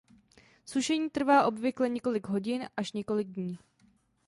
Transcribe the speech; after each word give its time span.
Sušení 0.65 1.09
trvá 1.09 1.45
obvykle 1.45 1.89
několik 1.89 2.27
hodin 2.27 2.69
až 2.77 2.91
několik 2.93 3.27
dní. 3.27 3.57